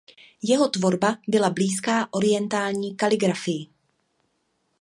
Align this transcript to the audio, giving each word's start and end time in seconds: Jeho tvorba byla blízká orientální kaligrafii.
Jeho 0.43 0.69
tvorba 0.69 1.17
byla 1.27 1.49
blízká 1.49 2.07
orientální 2.13 2.95
kaligrafii. 2.97 3.67